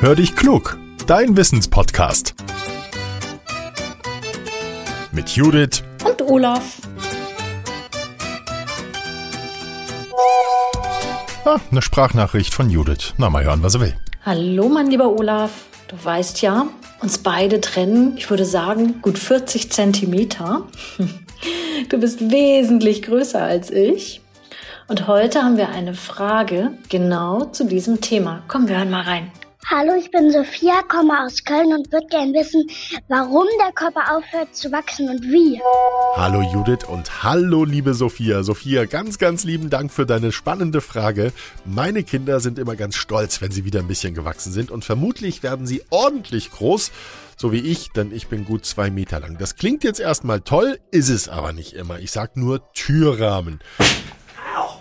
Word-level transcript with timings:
Hör 0.00 0.14
dich 0.14 0.36
klug, 0.36 0.78
dein 1.08 1.36
Wissenspodcast. 1.36 2.36
Mit 5.10 5.30
Judith 5.30 5.82
und 6.06 6.22
Olaf. 6.22 6.76
Ah, 11.44 11.58
eine 11.72 11.82
Sprachnachricht 11.82 12.54
von 12.54 12.70
Judith. 12.70 13.14
Na, 13.16 13.28
mal 13.28 13.42
hören, 13.42 13.64
was 13.64 13.74
er 13.74 13.80
will. 13.80 13.96
Hallo, 14.24 14.68
mein 14.68 14.86
lieber 14.86 15.10
Olaf. 15.10 15.50
Du 15.88 15.96
weißt 16.00 16.42
ja, 16.42 16.68
uns 17.00 17.18
beide 17.18 17.60
trennen, 17.60 18.16
ich 18.16 18.30
würde 18.30 18.44
sagen, 18.44 19.02
gut 19.02 19.18
40 19.18 19.72
Zentimeter. 19.72 20.62
Du 21.88 21.98
bist 21.98 22.20
wesentlich 22.32 23.02
größer 23.02 23.40
als 23.40 23.70
ich. 23.70 24.20
Und 24.88 25.06
heute 25.06 25.44
haben 25.44 25.56
wir 25.56 25.68
eine 25.68 25.94
Frage 25.94 26.72
genau 26.88 27.44
zu 27.44 27.64
diesem 27.64 28.00
Thema. 28.00 28.42
Komm, 28.48 28.68
wir 28.68 28.78
hören 28.78 28.90
mal 28.90 29.02
rein. 29.02 29.30
Hallo, 29.66 29.94
ich 29.98 30.10
bin 30.10 30.30
Sophia, 30.30 30.82
komme 30.88 31.24
aus 31.24 31.44
Köln 31.44 31.74
und 31.74 31.92
würde 31.92 32.06
gerne 32.06 32.32
wissen, 32.32 32.66
warum 33.08 33.46
der 33.62 33.72
Körper 33.72 34.16
aufhört 34.16 34.54
zu 34.56 34.72
wachsen 34.72 35.10
und 35.10 35.22
wie. 35.24 35.60
Hallo 36.16 36.40
Judith 36.40 36.86
und 36.88 37.22
hallo 37.22 37.64
liebe 37.64 37.92
Sophia. 37.92 38.42
Sophia, 38.42 38.86
ganz, 38.86 39.18
ganz 39.18 39.44
lieben 39.44 39.68
Dank 39.68 39.92
für 39.92 40.06
deine 40.06 40.32
spannende 40.32 40.80
Frage. 40.80 41.32
Meine 41.66 42.02
Kinder 42.02 42.40
sind 42.40 42.58
immer 42.58 42.76
ganz 42.76 42.94
stolz, 42.94 43.42
wenn 43.42 43.50
sie 43.50 43.64
wieder 43.64 43.80
ein 43.80 43.88
bisschen 43.88 44.14
gewachsen 44.14 44.52
sind 44.52 44.70
und 44.70 44.84
vermutlich 44.84 45.42
werden 45.42 45.66
sie 45.66 45.82
ordentlich 45.90 46.50
groß 46.50 46.90
so 47.36 47.52
wie 47.52 47.60
ich, 47.60 47.92
denn 47.92 48.10
ich 48.10 48.26
bin 48.26 48.44
gut 48.44 48.66
zwei 48.66 48.90
Meter 48.90 49.20
lang. 49.20 49.38
Das 49.38 49.54
klingt 49.54 49.84
jetzt 49.84 50.00
erstmal 50.00 50.40
toll, 50.40 50.80
ist 50.90 51.08
es 51.08 51.28
aber 51.28 51.52
nicht 51.52 51.72
immer. 51.72 52.00
Ich 52.00 52.10
sag 52.10 52.36
nur 52.36 52.72
Türrahmen. 52.72 53.60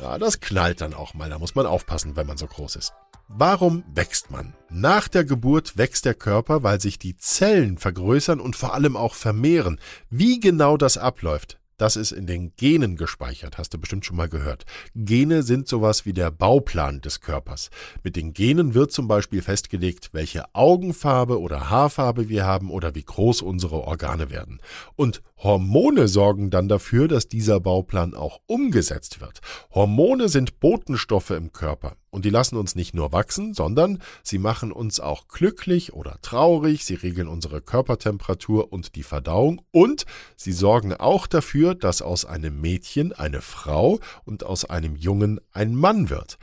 Ja, 0.00 0.18
das 0.18 0.40
knallt 0.40 0.80
dann 0.80 0.94
auch 0.94 1.12
mal. 1.12 1.28
Da 1.28 1.38
muss 1.38 1.54
man 1.54 1.66
aufpassen, 1.66 2.16
wenn 2.16 2.26
man 2.26 2.38
so 2.38 2.46
groß 2.46 2.76
ist. 2.76 2.92
Warum 3.28 3.82
wächst 3.92 4.30
man? 4.30 4.54
Nach 4.70 5.08
der 5.08 5.24
Geburt 5.24 5.76
wächst 5.76 6.04
der 6.04 6.14
Körper, 6.14 6.62
weil 6.62 6.80
sich 6.80 6.96
die 6.96 7.16
Zellen 7.16 7.76
vergrößern 7.76 8.38
und 8.38 8.54
vor 8.54 8.72
allem 8.72 8.96
auch 8.96 9.14
vermehren. 9.14 9.80
Wie 10.10 10.38
genau 10.38 10.76
das 10.76 10.96
abläuft, 10.96 11.58
das 11.76 11.96
ist 11.96 12.12
in 12.12 12.26
den 12.26 12.54
Genen 12.56 12.96
gespeichert, 12.96 13.58
hast 13.58 13.74
du 13.74 13.78
bestimmt 13.78 14.06
schon 14.06 14.16
mal 14.16 14.28
gehört. 14.28 14.64
Gene 14.94 15.42
sind 15.42 15.66
sowas 15.66 16.06
wie 16.06 16.12
der 16.12 16.30
Bauplan 16.30 17.00
des 17.00 17.20
Körpers. 17.20 17.70
Mit 18.04 18.14
den 18.14 18.32
Genen 18.32 18.74
wird 18.74 18.92
zum 18.92 19.08
Beispiel 19.08 19.42
festgelegt, 19.42 20.10
welche 20.12 20.44
Augenfarbe 20.54 21.40
oder 21.40 21.68
Haarfarbe 21.68 22.28
wir 22.28 22.46
haben 22.46 22.70
oder 22.70 22.94
wie 22.94 23.04
groß 23.04 23.42
unsere 23.42 23.80
Organe 23.82 24.30
werden. 24.30 24.60
Und 24.94 25.20
Hormone 25.36 26.06
sorgen 26.06 26.50
dann 26.50 26.68
dafür, 26.68 27.08
dass 27.08 27.28
dieser 27.28 27.58
Bauplan 27.58 28.14
auch 28.14 28.38
umgesetzt 28.46 29.20
wird. 29.20 29.40
Hormone 29.74 30.28
sind 30.28 30.60
Botenstoffe 30.60 31.30
im 31.30 31.52
Körper 31.52 31.96
und 32.10 32.24
die 32.24 32.30
lassen 32.30 32.56
uns 32.56 32.74
nicht 32.74 32.94
nur 32.94 33.12
wachsen, 33.12 33.54
sondern 33.54 34.00
sie 34.22 34.38
machen 34.38 34.72
uns 34.72 35.00
auch 35.00 35.28
glücklich 35.28 35.92
oder 35.92 36.18
traurig, 36.22 36.84
sie 36.84 36.94
regeln 36.94 37.28
unsere 37.28 37.60
Körpertemperatur 37.60 38.72
und 38.72 38.94
die 38.94 39.02
Verdauung 39.02 39.62
und 39.70 40.06
sie 40.36 40.52
sorgen 40.52 40.94
auch 40.94 41.26
dafür, 41.26 41.74
dass 41.74 42.02
aus 42.02 42.24
einem 42.24 42.60
Mädchen 42.60 43.12
eine 43.12 43.40
Frau 43.40 44.00
und 44.24 44.44
aus 44.44 44.64
einem 44.64 44.96
Jungen 44.96 45.40
ein 45.52 45.74
Mann 45.74 46.10
wird. 46.10 46.38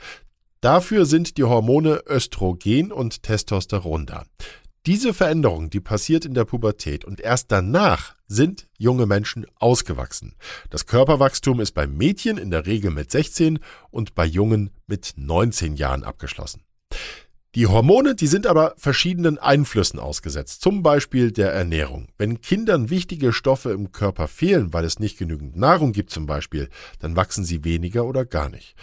Dafür 0.60 1.04
sind 1.04 1.36
die 1.36 1.44
Hormone 1.44 2.04
Östrogen 2.08 2.90
und 2.90 3.22
Testosteron 3.22 4.06
da. 4.06 4.22
Diese 4.86 5.14
Veränderung, 5.14 5.70
die 5.70 5.80
passiert 5.80 6.26
in 6.26 6.34
der 6.34 6.44
Pubertät 6.44 7.06
und 7.06 7.18
erst 7.18 7.50
danach 7.50 8.14
sind 8.26 8.68
junge 8.76 9.06
Menschen 9.06 9.46
ausgewachsen. 9.54 10.34
Das 10.68 10.84
Körperwachstum 10.84 11.60
ist 11.60 11.72
bei 11.72 11.86
Mädchen 11.86 12.36
in 12.36 12.50
der 12.50 12.66
Regel 12.66 12.90
mit 12.90 13.10
16 13.10 13.60
und 13.90 14.14
bei 14.14 14.26
Jungen 14.26 14.68
mit 14.86 15.14
19 15.16 15.76
Jahren 15.76 16.04
abgeschlossen. 16.04 16.63
Die 17.54 17.68
Hormone, 17.68 18.16
die 18.16 18.26
sind 18.26 18.48
aber 18.48 18.74
verschiedenen 18.78 19.38
Einflüssen 19.38 20.00
ausgesetzt, 20.00 20.60
zum 20.60 20.82
Beispiel 20.82 21.30
der 21.30 21.52
Ernährung. 21.52 22.08
Wenn 22.18 22.40
Kindern 22.40 22.90
wichtige 22.90 23.32
Stoffe 23.32 23.70
im 23.70 23.92
Körper 23.92 24.26
fehlen, 24.26 24.72
weil 24.72 24.84
es 24.84 24.98
nicht 24.98 25.18
genügend 25.18 25.56
Nahrung 25.56 25.92
gibt 25.92 26.10
zum 26.10 26.26
Beispiel, 26.26 26.68
dann 26.98 27.14
wachsen 27.14 27.44
sie 27.44 27.62
weniger 27.62 28.06
oder 28.06 28.24
gar 28.24 28.48
nicht. 28.48 28.74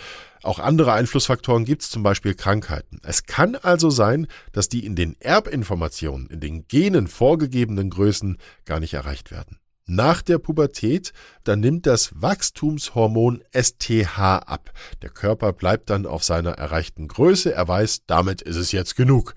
Auch 0.42 0.58
andere 0.60 0.94
Einflussfaktoren 0.94 1.66
gibt 1.66 1.82
es, 1.82 1.90
zum 1.90 2.02
Beispiel 2.02 2.34
Krankheiten. 2.34 3.02
Es 3.04 3.26
kann 3.26 3.56
also 3.56 3.90
sein, 3.90 4.28
dass 4.54 4.70
die 4.70 4.86
in 4.86 4.96
den 4.96 5.18
Erbinformationen, 5.20 6.28
in 6.28 6.40
den 6.40 6.66
Genen 6.70 7.08
vorgegebenen 7.08 7.90
Größen 7.90 8.38
gar 8.64 8.80
nicht 8.80 8.94
erreicht 8.94 9.32
werden. 9.32 9.61
Nach 9.86 10.22
der 10.22 10.38
Pubertät, 10.38 11.12
dann 11.44 11.60
nimmt 11.60 11.86
das 11.86 12.12
Wachstumshormon 12.22 13.44
STH 13.52 14.18
ab. 14.18 14.72
Der 15.02 15.10
Körper 15.10 15.54
bleibt 15.54 15.90
dann 15.90 16.06
auf 16.06 16.24
seiner 16.24 16.52
erreichten 16.52 17.08
Größe, 17.08 17.54
er 17.54 17.68
weiß, 17.68 18.06
damit 18.06 18.42
ist 18.42 18.58
es 18.58 18.72
jetzt 18.72 18.96
genug. 18.96 19.34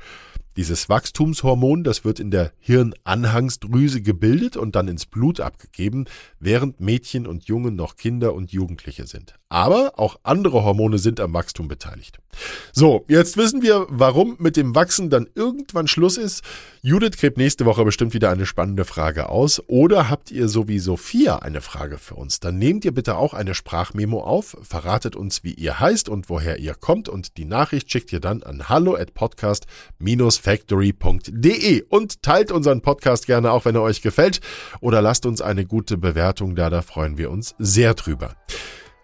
Dieses 0.56 0.88
Wachstumshormon, 0.88 1.82
das 1.82 2.04
wird 2.04 2.20
in 2.20 2.30
der 2.30 2.52
Hirnanhangsdrüse 2.60 4.02
gebildet 4.02 4.56
und 4.56 4.76
dann 4.76 4.88
ins 4.88 5.06
Blut 5.06 5.40
abgegeben, 5.40 6.04
während 6.38 6.80
Mädchen 6.80 7.26
und 7.26 7.44
Jungen 7.44 7.74
noch 7.74 7.96
Kinder 7.96 8.34
und 8.34 8.52
Jugendliche 8.52 9.06
sind. 9.06 9.34
Aber 9.48 9.98
auch 9.98 10.18
andere 10.22 10.64
Hormone 10.64 10.98
sind 10.98 11.20
am 11.20 11.32
Wachstum 11.32 11.68
beteiligt. 11.68 12.18
So, 12.72 13.04
jetzt 13.08 13.36
wissen 13.36 13.62
wir, 13.62 13.86
warum 13.88 14.36
mit 14.40 14.56
dem 14.56 14.74
Wachsen 14.74 15.10
dann 15.10 15.28
irgendwann 15.34 15.86
Schluss 15.86 16.16
ist. 16.16 16.42
Judith 16.82 17.16
gräbt 17.18 17.38
nächste 17.38 17.64
Woche 17.64 17.84
bestimmt 17.84 18.14
wieder 18.14 18.30
eine 18.30 18.46
spannende 18.46 18.84
Frage 18.84 19.28
aus. 19.28 19.62
Oder 19.68 20.10
habt 20.10 20.30
ihr 20.30 20.48
so 20.48 20.66
wie 20.66 20.80
Sophia 20.80 21.38
eine 21.38 21.60
Frage 21.60 21.98
für 21.98 22.16
uns? 22.16 22.40
Dann 22.40 22.58
nehmt 22.58 22.84
ihr 22.84 22.92
bitte 22.92 23.16
auch 23.16 23.34
eine 23.34 23.54
Sprachmemo 23.54 24.20
auf, 24.20 24.56
verratet 24.62 25.14
uns, 25.14 25.44
wie 25.44 25.54
ihr 25.54 25.78
heißt 25.78 26.08
und 26.08 26.28
woher 26.28 26.58
ihr 26.58 26.74
kommt 26.74 27.08
und 27.08 27.36
die 27.36 27.44
Nachricht 27.44 27.90
schickt 27.90 28.12
ihr 28.12 28.20
dann 28.20 28.42
an 28.42 28.68
hallo 28.68 28.96
at 28.96 29.14
podcast-factory.de 30.44 31.84
und 31.88 32.22
teilt 32.22 32.52
unseren 32.52 32.80
Podcast 32.80 33.26
gerne 33.26 33.50
auch, 33.52 33.64
wenn 33.64 33.74
er 33.74 33.82
euch 33.82 34.02
gefällt 34.02 34.40
oder 34.80 35.02
lasst 35.02 35.26
uns 35.26 35.40
eine 35.40 35.64
gute 35.64 35.96
Bewertung 35.96 36.54
da, 36.54 36.70
da 36.70 36.82
freuen 36.82 37.18
wir 37.18 37.30
uns 37.30 37.54
sehr 37.58 37.94
drüber. 37.94 38.36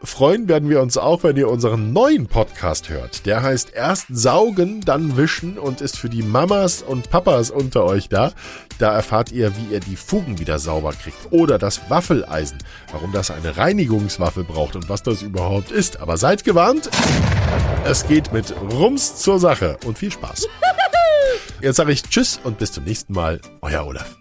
Freuen 0.02 0.48
werden 0.48 0.70
wir 0.70 0.80
uns 0.80 0.96
auch, 0.96 1.24
wenn 1.24 1.36
ihr 1.36 1.50
unseren 1.50 1.92
neuen 1.92 2.26
Podcast 2.26 2.88
hört. 2.88 3.26
Der 3.26 3.42
heißt 3.42 3.74
Erst 3.74 4.06
saugen, 4.08 4.80
dann 4.80 5.18
wischen 5.18 5.58
und 5.58 5.82
ist 5.82 5.98
für 5.98 6.08
die 6.08 6.22
Mamas 6.22 6.80
und 6.80 7.10
Papas 7.10 7.50
unter 7.50 7.84
euch 7.84 8.08
da. 8.08 8.32
Da 8.78 8.94
erfahrt 8.94 9.30
ihr, 9.30 9.54
wie 9.58 9.74
ihr 9.74 9.80
die 9.80 9.96
Fugen 9.96 10.38
wieder 10.38 10.58
sauber 10.58 10.94
kriegt. 10.94 11.18
Oder 11.32 11.58
das 11.58 11.90
Waffeleisen. 11.90 12.56
Warum 12.92 13.12
das 13.12 13.30
eine 13.30 13.58
Reinigungswaffe 13.58 14.42
braucht 14.42 14.74
und 14.74 14.88
was 14.88 15.02
das 15.02 15.20
überhaupt 15.20 15.70
ist. 15.70 16.00
Aber 16.00 16.16
seid 16.16 16.44
gewarnt, 16.44 16.88
es 17.84 18.08
geht 18.08 18.32
mit 18.32 18.54
Rums 18.72 19.16
zur 19.16 19.38
Sache 19.38 19.76
und 19.84 19.98
viel 19.98 20.12
Spaß. 20.12 20.48
Jetzt 21.60 21.76
sage 21.76 21.92
ich 21.92 22.02
Tschüss 22.02 22.40
und 22.44 22.58
bis 22.58 22.72
zum 22.72 22.84
nächsten 22.84 23.12
Mal. 23.12 23.40
Euer 23.60 23.86
Olaf. 23.86 24.16